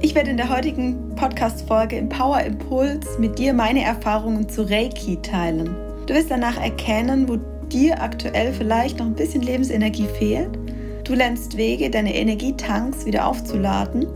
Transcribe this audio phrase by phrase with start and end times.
[0.00, 5.20] Ich werde in der heutigen Podcast-Folge im Power Impuls mit dir meine Erfahrungen zu Reiki
[5.22, 5.74] teilen.
[6.06, 10.56] Du wirst danach erkennen, wo dir aktuell vielleicht noch ein bisschen Lebensenergie fehlt.
[11.02, 14.06] Du lernst Wege, deine Energietanks wieder aufzuladen.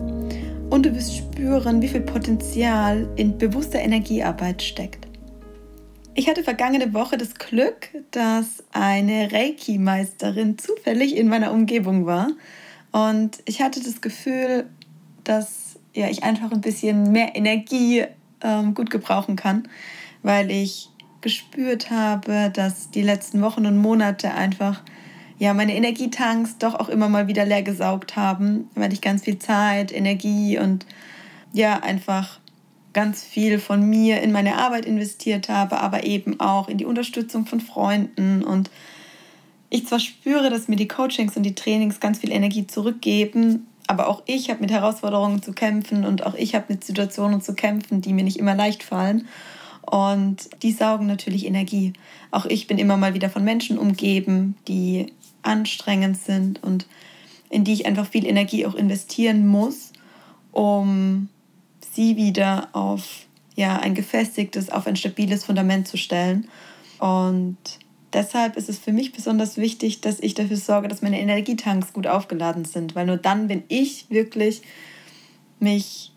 [0.71, 5.09] Und du wirst spüren, wie viel Potenzial in bewusster Energiearbeit steckt.
[6.15, 12.29] Ich hatte vergangene Woche das Glück, dass eine Reiki-Meisterin zufällig in meiner Umgebung war.
[12.93, 14.67] Und ich hatte das Gefühl,
[15.25, 15.62] dass
[15.95, 18.05] ja, ich einfach ein bisschen mehr Energie
[18.43, 19.69] ähm, gut gebrauchen kann,
[20.23, 20.89] weil ich
[21.21, 24.83] gespürt habe, dass die letzten Wochen und Monate einfach
[25.39, 29.39] ja, meine Energietanks doch auch immer mal wieder leer gesaugt haben, weil ich ganz viel
[29.39, 30.87] Zeit, Energie und
[31.53, 32.39] ja, einfach
[32.93, 37.47] ganz viel von mir in meine Arbeit investiert habe, aber eben auch in die Unterstützung
[37.47, 38.45] von Freunden.
[38.45, 38.71] Und
[39.71, 44.09] ich zwar spüre, dass mir die Coachings und die Trainings ganz viel Energie zurückgeben, aber
[44.09, 48.01] auch ich habe mit Herausforderungen zu kämpfen und auch ich habe mit Situationen zu kämpfen,
[48.01, 49.29] die mir nicht immer leicht fallen.
[49.83, 51.93] Und die saugen natürlich Energie.
[52.31, 56.87] Auch ich bin immer mal wieder von Menschen umgeben, die anstrengend sind und
[57.51, 59.93] in die ich einfach viel Energie auch investieren muss,
[60.53, 61.29] um
[61.93, 63.27] sie wieder auf
[63.57, 66.49] ja, ein gefestigtes, auf ein stabiles Fundament zu stellen.
[66.99, 67.59] Und
[68.13, 72.07] deshalb ist es für mich besonders wichtig, dass ich dafür sorge, dass meine Energietanks gut
[72.07, 74.63] aufgeladen sind, weil nur dann, wenn ich wirklich
[75.61, 76.13] mich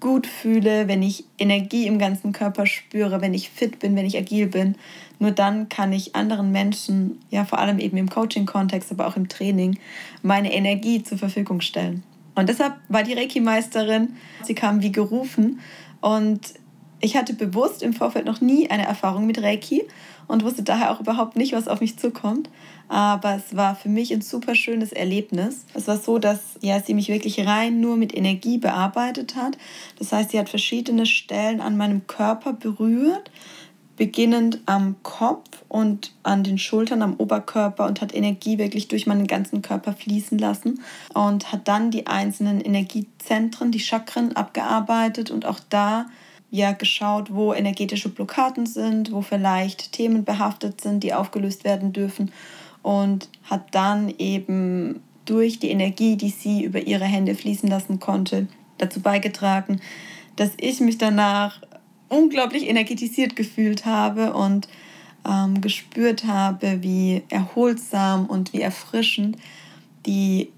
[0.00, 4.16] gut fühle, wenn ich Energie im ganzen Körper spüre, wenn ich fit bin, wenn ich
[4.16, 4.76] agil bin,
[5.18, 9.28] nur dann kann ich anderen Menschen, ja vor allem eben im Coaching-Kontext, aber auch im
[9.28, 9.78] Training,
[10.22, 12.04] meine Energie zur Verfügung stellen.
[12.36, 15.58] Und deshalb war die Reiki-Meisterin, sie kam wie gerufen
[16.00, 16.40] und
[17.00, 19.84] ich hatte bewusst im Vorfeld noch nie eine Erfahrung mit Reiki
[20.26, 22.50] und wusste daher auch überhaupt nicht, was auf mich zukommt.
[22.88, 25.64] Aber es war für mich ein super schönes Erlebnis.
[25.74, 29.58] Es war so, dass ja, sie mich wirklich rein nur mit Energie bearbeitet hat.
[29.98, 33.30] Das heißt, sie hat verschiedene Stellen an meinem Körper berührt,
[33.96, 39.26] beginnend am Kopf und an den Schultern, am Oberkörper und hat Energie wirklich durch meinen
[39.26, 40.80] ganzen Körper fließen lassen
[41.14, 46.06] und hat dann die einzelnen Energiezentren, die Chakren abgearbeitet und auch da
[46.50, 52.32] ja geschaut, wo energetische Blockaden sind, wo vielleicht Themen behaftet sind, die aufgelöst werden dürfen
[52.82, 58.46] und hat dann eben durch die Energie, die sie über ihre Hände fließen lassen konnte,
[58.78, 59.80] dazu beigetragen,
[60.36, 61.60] dass ich mich danach
[62.08, 64.68] unglaublich energetisiert gefühlt habe und
[65.28, 69.36] ähm, gespürt habe, wie erholsam und wie erfrischend
[70.06, 70.50] die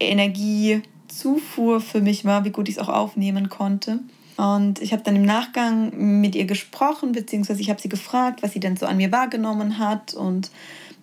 [0.00, 4.00] Energiezufuhr für mich war, wie gut ich es auch aufnehmen konnte.
[4.36, 8.52] Und ich habe dann im Nachgang mit ihr gesprochen, beziehungsweise ich habe sie gefragt, was
[8.52, 10.14] sie denn so an mir wahrgenommen hat.
[10.14, 10.50] Und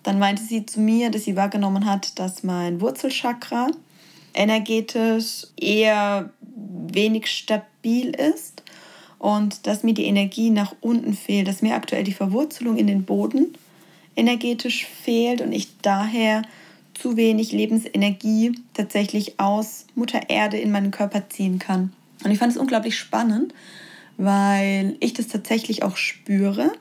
[0.04, 3.68] dann meinte sie zu mir, dass sie wahrgenommen hat, dass mein Wurzelchakra
[4.34, 8.62] energetisch eher wenig stabil ist
[9.18, 13.04] und dass mir die Energie nach unten fehlt, dass mir aktuell die Verwurzelung in den
[13.04, 13.54] Boden
[14.16, 16.42] energetisch fehlt und ich daher
[16.94, 21.92] zu wenig Lebensenergie tatsächlich aus Mutter Erde in meinen Körper ziehen kann.
[22.24, 23.54] Und ich fand es unglaublich spannend,
[24.16, 26.72] weil ich das tatsächlich auch spüre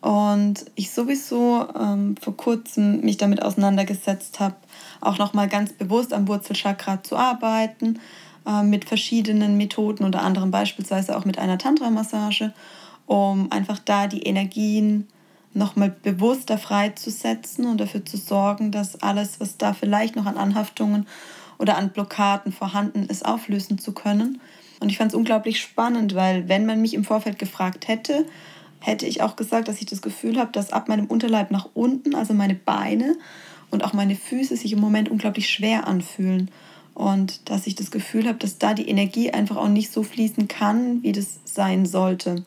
[0.00, 4.56] und ich sowieso ähm, vor kurzem mich damit auseinandergesetzt habe,
[5.00, 7.98] auch nochmal ganz bewusst am Wurzelchakra zu arbeiten,
[8.46, 12.54] äh, mit verschiedenen Methoden, unter anderem beispielsweise auch mit einer Tantra-Massage,
[13.06, 15.08] um einfach da die Energien
[15.52, 21.06] nochmal bewusster freizusetzen und dafür zu sorgen, dass alles, was da vielleicht noch an Anhaftungen
[21.58, 24.40] oder an Blockaden vorhanden ist, auflösen zu können.
[24.80, 28.24] Und ich fand es unglaublich spannend, weil wenn man mich im Vorfeld gefragt hätte,
[28.80, 32.14] hätte ich auch gesagt, dass ich das Gefühl habe, dass ab meinem Unterleib nach unten,
[32.14, 33.16] also meine Beine
[33.70, 36.50] und auch meine Füße sich im Moment unglaublich schwer anfühlen.
[36.94, 40.48] Und dass ich das Gefühl habe, dass da die Energie einfach auch nicht so fließen
[40.48, 42.44] kann, wie das sein sollte.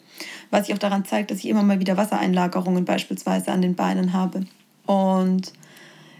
[0.51, 4.13] Was sich auch daran zeigt, dass ich immer mal wieder Wassereinlagerungen beispielsweise an den Beinen
[4.13, 4.45] habe.
[4.85, 5.53] Und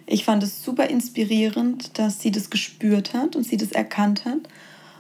[0.06, 4.40] ich fand es super inspirierend, dass sie das gespürt hat und sie das erkannt hat.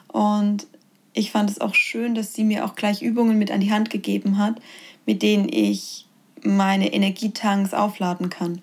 [0.09, 0.67] Und
[1.13, 3.89] ich fand es auch schön, dass sie mir auch gleich Übungen mit an die Hand
[3.89, 4.55] gegeben hat,
[5.05, 6.07] mit denen ich
[6.43, 8.61] meine Energietanks aufladen kann.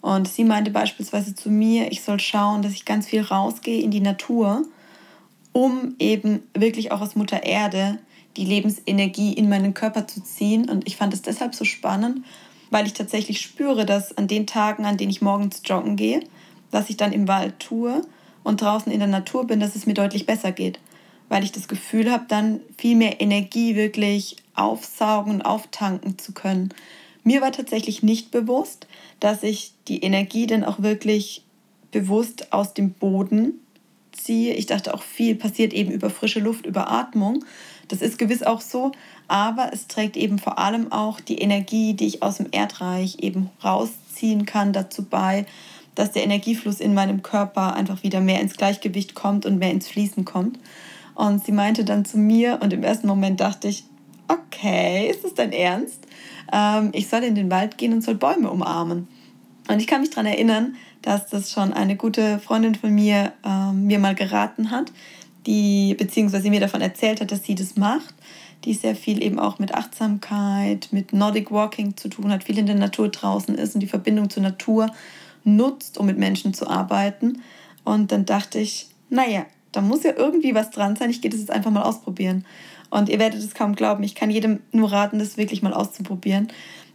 [0.00, 3.90] Und sie meinte beispielsweise zu mir, ich soll schauen, dass ich ganz viel rausgehe in
[3.90, 4.62] die Natur,
[5.52, 7.98] um eben wirklich auch aus Mutter Erde
[8.36, 10.70] die Lebensenergie in meinen Körper zu ziehen.
[10.70, 12.24] Und ich fand es deshalb so spannend,
[12.70, 16.20] weil ich tatsächlich spüre, dass an den Tagen, an denen ich morgens joggen gehe,
[16.70, 18.02] was ich dann im Wald tue
[18.44, 20.78] und draußen in der Natur bin, dass es mir deutlich besser geht.
[21.28, 26.70] Weil ich das Gefühl habe, dann viel mehr Energie wirklich aufsaugen und auftanken zu können.
[27.22, 28.86] Mir war tatsächlich nicht bewusst,
[29.20, 31.42] dass ich die Energie dann auch wirklich
[31.90, 33.60] bewusst aus dem Boden
[34.12, 34.54] ziehe.
[34.54, 37.44] Ich dachte auch viel passiert eben über frische Luft, über Atmung.
[37.88, 38.92] Das ist gewiss auch so,
[39.28, 43.50] aber es trägt eben vor allem auch die Energie, die ich aus dem Erdreich eben
[43.64, 45.46] rausziehen kann, dazu bei,
[45.94, 49.88] dass der Energiefluss in meinem Körper einfach wieder mehr ins Gleichgewicht kommt und mehr ins
[49.88, 50.58] Fließen kommt.
[51.18, 53.82] Und sie meinte dann zu mir und im ersten Moment dachte ich,
[54.28, 56.06] okay, ist das dein Ernst?
[56.52, 59.08] Ähm, ich soll in den Wald gehen und soll Bäume umarmen.
[59.66, 63.88] Und ich kann mich daran erinnern, dass das schon eine gute Freundin von mir ähm,
[63.88, 64.92] mir mal geraten hat,
[65.44, 68.14] die beziehungsweise mir davon erzählt hat, dass sie das macht,
[68.64, 72.66] die sehr viel eben auch mit Achtsamkeit, mit Nordic Walking zu tun hat, viel in
[72.66, 74.88] der Natur draußen ist und die Verbindung zur Natur
[75.42, 77.42] nutzt, um mit Menschen zu arbeiten.
[77.82, 81.40] Und dann dachte ich, naja, da muss ja irgendwie was dran sein, ich gehe das
[81.40, 82.44] jetzt einfach mal ausprobieren.
[82.90, 86.48] Und ihr werdet es kaum glauben, ich kann jedem nur raten, das wirklich mal auszuprobieren.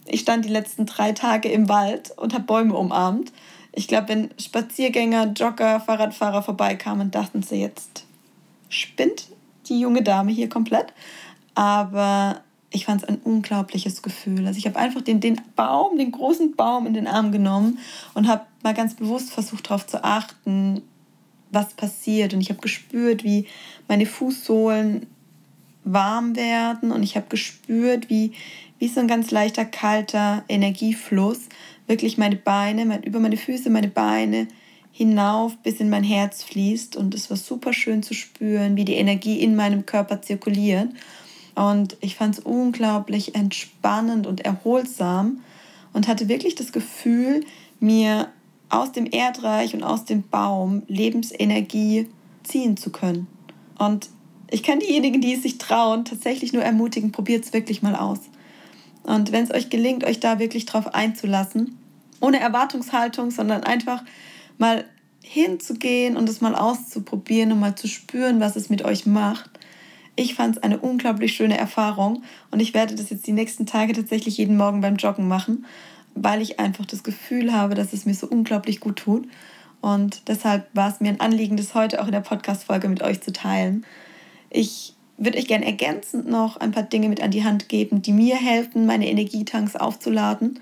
[0.05, 3.31] Ich stand die letzten drei Tage im Wald und habe Bäume umarmt.
[3.71, 8.05] Ich glaube, wenn Spaziergänger, Jogger, Fahrradfahrer vorbeikamen, dachten sie jetzt,
[8.69, 9.27] spinnt
[9.67, 10.93] die junge Dame hier komplett.
[11.55, 12.41] Aber
[12.71, 14.45] ich fand es ein unglaubliches Gefühl.
[14.47, 17.77] Also ich habe einfach den, den Baum, den großen Baum in den Arm genommen
[18.13, 20.81] und habe mal ganz bewusst versucht darauf zu achten,
[21.53, 22.33] was passiert.
[22.33, 23.45] Und ich habe gespürt, wie
[23.87, 25.07] meine Fußsohlen
[25.83, 28.31] warm werden und ich habe gespürt, wie,
[28.79, 31.49] wie so ein ganz leichter, kalter Energiefluss
[31.87, 34.47] wirklich meine Beine, mein, über meine Füße, meine Beine
[34.91, 36.95] hinauf bis in mein Herz fließt.
[36.95, 40.89] Und es war super schön zu spüren, wie die Energie in meinem Körper zirkuliert.
[41.55, 45.41] Und ich fand es unglaublich entspannend und erholsam
[45.93, 47.45] und hatte wirklich das Gefühl,
[47.79, 48.29] mir
[48.73, 52.09] aus dem Erdreich und aus dem Baum Lebensenergie
[52.43, 53.27] ziehen zu können.
[53.77, 54.09] Und
[54.49, 58.19] ich kann diejenigen, die es sich trauen, tatsächlich nur ermutigen, probiert es wirklich mal aus.
[59.03, 61.77] Und wenn es euch gelingt, euch da wirklich drauf einzulassen,
[62.21, 64.03] ohne Erwartungshaltung, sondern einfach
[64.57, 64.85] mal
[65.23, 69.49] hinzugehen und es mal auszuprobieren und mal zu spüren, was es mit euch macht.
[70.15, 73.93] Ich fand es eine unglaublich schöne Erfahrung und ich werde das jetzt die nächsten Tage
[73.93, 75.65] tatsächlich jeden Morgen beim Joggen machen,
[76.15, 79.27] weil ich einfach das Gefühl habe, dass es mir so unglaublich gut tut.
[79.81, 83.21] Und deshalb war es mir ein Anliegen, das heute auch in der Podcast-Folge mit euch
[83.21, 83.85] zu teilen.
[84.49, 88.13] Ich würde euch gerne ergänzend noch ein paar Dinge mit an die Hand geben, die
[88.13, 90.59] mir helfen, meine Energietanks aufzuladen.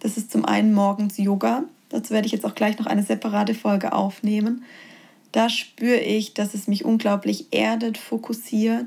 [0.00, 1.64] Das ist zum einen morgens Yoga.
[1.88, 4.64] Dazu werde ich jetzt auch gleich noch eine separate Folge aufnehmen.
[5.32, 8.86] Da spüre ich, dass es mich unglaublich erdet, fokussiert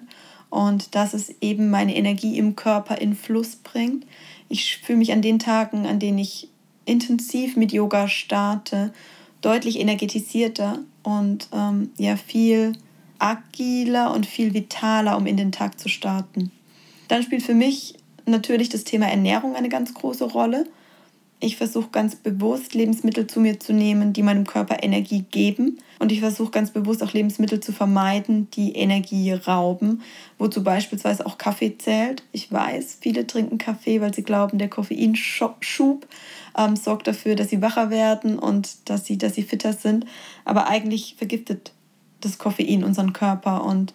[0.50, 4.06] und dass es eben meine Energie im Körper in Fluss bringt.
[4.50, 6.50] Ich fühle mich an den Tagen, an denen ich
[6.86, 8.94] intensiv mit Yoga starte,
[9.42, 12.74] deutlich energetisierter und ähm, ja viel
[13.20, 16.52] agiler und viel vitaler, um in den Tag zu starten.
[17.08, 17.96] Dann spielt für mich
[18.26, 20.66] natürlich das Thema Ernährung eine ganz große Rolle.
[21.44, 25.78] Ich versuche ganz bewusst Lebensmittel zu mir zu nehmen, die meinem Körper Energie geben.
[26.00, 30.04] Und ich versuche ganz bewusst auch Lebensmittel zu vermeiden, die Energie rauben,
[30.38, 32.24] wozu beispielsweise auch Kaffee zählt.
[32.32, 36.08] Ich weiß, viele trinken Kaffee, weil sie glauben, der Koffeinschub
[36.58, 40.06] ähm, sorgt dafür, dass sie wacher werden und dass sie, dass sie fitter sind.
[40.46, 41.74] Aber eigentlich vergiftet
[42.22, 43.66] das Koffein unseren Körper.
[43.66, 43.94] Und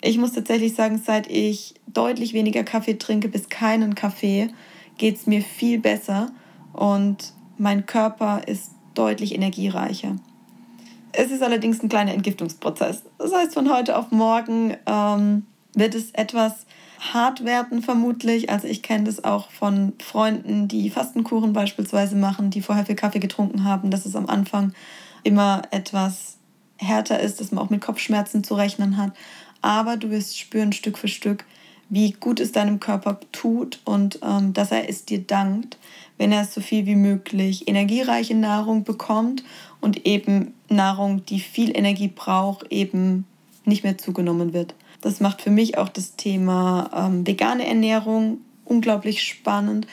[0.00, 4.50] ich muss tatsächlich sagen, seit ich deutlich weniger Kaffee trinke bis keinen Kaffee,
[4.98, 6.30] geht es mir viel besser
[6.72, 10.16] und mein Körper ist deutlich energiereicher.
[11.12, 13.02] Es ist allerdings ein kleiner Entgiftungsprozess.
[13.18, 16.66] Das heißt, von heute auf morgen ähm, wird es etwas
[17.12, 18.50] hart werden vermutlich.
[18.50, 23.18] Also ich kenne das auch von Freunden, die Fastenkuchen beispielsweise machen, die vorher viel Kaffee
[23.18, 24.72] getrunken haben, dass es am Anfang
[25.22, 26.38] immer etwas
[26.78, 29.12] härter ist, dass man auch mit Kopfschmerzen zu rechnen hat.
[29.62, 31.44] Aber du wirst spüren Stück für Stück,
[31.88, 35.78] wie gut es deinem Körper tut und ähm, dass er es dir dankt,
[36.18, 39.44] wenn er so viel wie möglich energiereiche Nahrung bekommt
[39.80, 43.24] und eben Nahrung, die viel Energie braucht, eben
[43.64, 44.74] nicht mehr zugenommen wird.
[45.00, 49.86] Das macht für mich auch das Thema ähm, vegane Ernährung unglaublich spannend,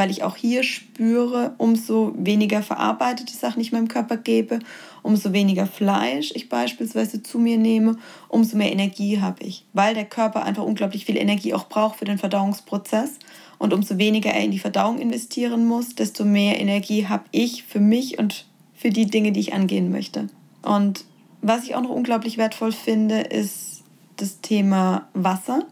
[0.00, 4.60] weil ich auch hier spüre, umso weniger verarbeitete Sachen ich meinem Körper gebe,
[5.02, 10.06] umso weniger Fleisch ich beispielsweise zu mir nehme, umso mehr Energie habe ich, weil der
[10.06, 13.18] Körper einfach unglaublich viel Energie auch braucht für den Verdauungsprozess.
[13.58, 17.80] Und umso weniger er in die Verdauung investieren muss, desto mehr Energie habe ich für
[17.80, 20.28] mich und für die Dinge, die ich angehen möchte.
[20.62, 21.04] Und
[21.42, 23.82] was ich auch noch unglaublich wertvoll finde, ist
[24.16, 25.66] das Thema Wasser.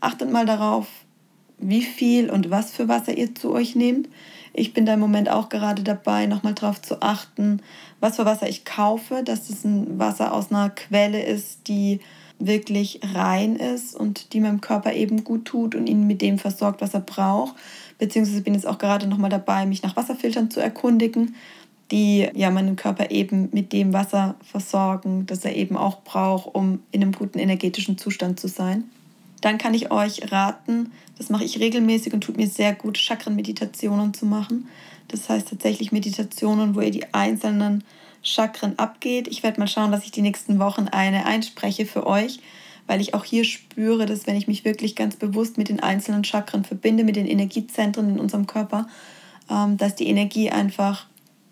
[0.00, 0.88] Achtet mal darauf,
[1.60, 4.08] wie viel und was für Wasser ihr zu euch nehmt.
[4.52, 7.62] Ich bin da im Moment auch gerade dabei, nochmal darauf zu achten,
[8.00, 12.00] was für Wasser ich kaufe, dass es ein Wasser aus einer Quelle ist, die
[12.40, 16.80] wirklich rein ist und die meinem Körper eben gut tut und ihn mit dem versorgt,
[16.80, 17.54] was er braucht.
[17.98, 21.34] Beziehungsweise bin ich jetzt auch gerade nochmal dabei, mich nach Wasserfiltern zu erkundigen,
[21.90, 26.80] die ja meinen Körper eben mit dem Wasser versorgen, das er eben auch braucht, um
[26.92, 28.84] in einem guten energetischen Zustand zu sein.
[29.40, 34.14] Dann kann ich euch raten, das mache ich regelmäßig und tut mir sehr gut, Chakren-Meditationen
[34.14, 34.68] zu machen.
[35.08, 37.84] Das heißt tatsächlich Meditationen, wo ihr die einzelnen
[38.22, 39.28] Chakren abgeht.
[39.28, 42.40] Ich werde mal schauen, dass ich die nächsten Wochen eine einspreche für euch,
[42.86, 46.24] weil ich auch hier spüre, dass wenn ich mich wirklich ganz bewusst mit den einzelnen
[46.24, 48.88] Chakren verbinde, mit den Energiezentren in unserem Körper,
[49.50, 51.06] ähm, dass die Energie einfach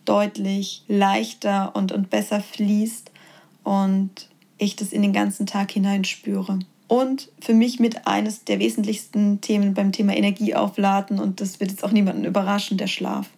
[0.04, 3.10] deutlich leichter und, und besser fließt
[3.64, 4.10] und
[4.56, 6.58] ich das in den ganzen Tag hinein spüre.
[6.88, 11.84] Und für mich mit eines der wesentlichsten Themen beim Thema Energieaufladen, und das wird jetzt
[11.84, 13.28] auch niemanden überraschen, der Schlaf.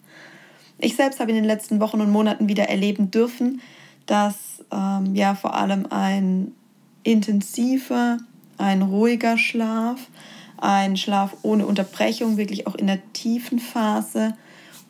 [0.78, 3.60] Ich selbst habe in den letzten Wochen und Monaten wieder erleben dürfen,
[4.06, 6.52] dass ähm, ja vor allem ein
[7.02, 8.18] intensiver,
[8.56, 9.98] ein ruhiger Schlaf,
[10.56, 14.34] ein Schlaf ohne Unterbrechung, wirklich auch in der tiefen Phase,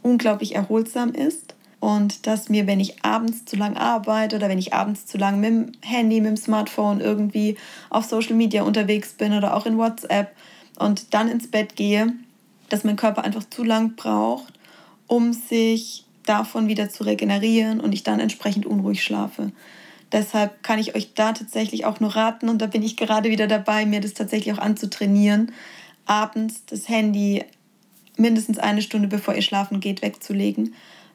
[0.03, 1.55] unglaublich erholsam ist.
[1.81, 5.41] Und dass mir, wenn ich abends zu lang arbeite oder wenn ich abends zu lang
[5.41, 7.57] mit dem Handy, mit dem Smartphone irgendwie
[7.89, 10.37] auf Social Media unterwegs bin oder auch in WhatsApp
[10.79, 12.13] und dann ins Bett gehe,
[12.69, 14.53] dass mein Körper einfach zu lang braucht
[15.11, 19.51] um sich davon wieder zu regenerieren und ich dann entsprechend unruhig schlafe.
[20.13, 23.49] Deshalb kann ich euch da tatsächlich auch nur raten und da bin ich gerade wieder
[23.49, 25.51] dabei, mir das tatsächlich auch anzutrainieren,
[26.07, 27.45] abends das Handy
[28.17, 30.75] mindestens eine Stunde bevor ihr schlafen geht wegzulegen,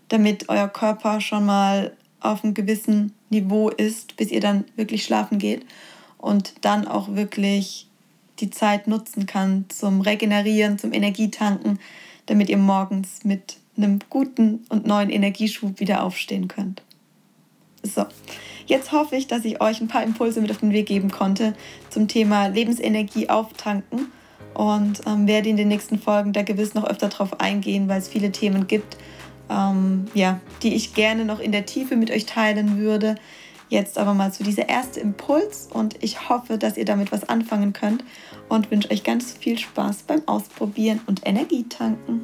[0.10, 5.38] damit euer Körper schon mal auf einem gewissen Niveau ist, bis ihr dann wirklich schlafen
[5.38, 5.66] geht
[6.18, 7.88] und dann auch wirklich
[8.40, 11.80] die Zeit nutzen kann zum Regenerieren, zum Energietanken,
[12.26, 16.82] damit ihr morgens mit einem guten und neuen Energieschub wieder aufstehen könnt.
[17.84, 18.06] So,
[18.66, 21.54] jetzt hoffe ich, dass ich euch ein paar Impulse mit auf den Weg geben konnte
[21.90, 24.12] zum Thema Lebensenergie auftanken
[24.56, 28.08] und ähm, werde in den nächsten Folgen da gewiss noch öfter drauf eingehen, weil es
[28.08, 28.98] viele Themen gibt,
[29.50, 33.16] ähm, ja, die ich gerne noch in der Tiefe mit euch teilen würde.
[33.70, 37.74] Jetzt aber mal zu dieser erste Impuls und ich hoffe, dass ihr damit was anfangen
[37.74, 38.04] könnt
[38.48, 42.22] und wünsche euch ganz viel Spaß beim Ausprobieren und Energietanken.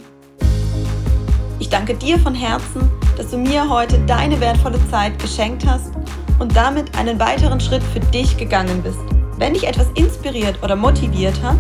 [1.59, 5.91] Ich danke dir von Herzen, dass du mir heute deine wertvolle Zeit geschenkt hast
[6.39, 8.99] und damit einen weiteren Schritt für dich gegangen bist.
[9.37, 11.57] Wenn dich etwas inspiriert oder motiviert hat,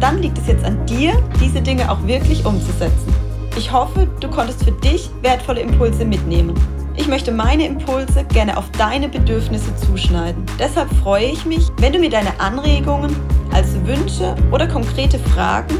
[0.00, 3.19] dann liegt es jetzt an dir, diese Dinge auch wirklich umzusetzen.
[3.56, 6.54] Ich hoffe, du konntest für dich wertvolle Impulse mitnehmen.
[6.96, 10.44] Ich möchte meine Impulse gerne auf deine Bedürfnisse zuschneiden.
[10.58, 13.14] Deshalb freue ich mich, wenn du mir deine Anregungen
[13.52, 15.78] als Wünsche oder konkrete Fragen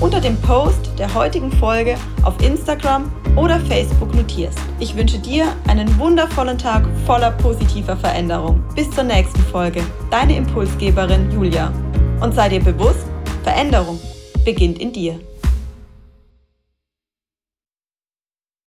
[0.00, 4.58] unter dem Post der heutigen Folge auf Instagram oder Facebook notierst.
[4.78, 8.62] Ich wünsche dir einen wundervollen Tag voller positiver Veränderung.
[8.74, 9.82] Bis zur nächsten Folge.
[10.10, 11.72] Deine Impulsgeberin Julia.
[12.20, 13.06] Und sei dir bewusst,
[13.42, 13.98] Veränderung
[14.44, 15.18] beginnt in dir.